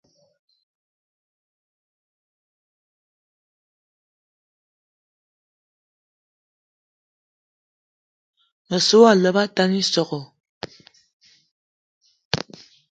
[8.69, 10.21] Meso á lebá atane ísogò